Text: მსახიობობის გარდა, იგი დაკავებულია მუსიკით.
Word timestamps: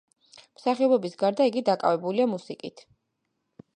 მსახიობობის 0.59 1.19
გარდა, 1.23 1.47
იგი 1.51 1.63
დაკავებულია 1.67 2.29
მუსიკით. 2.33 2.85